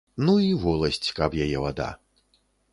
Ну 0.27 0.33
і 0.45 0.47
воласць, 0.63 1.13
каб 1.21 1.37
яе 1.45 1.63
вада. 1.67 1.93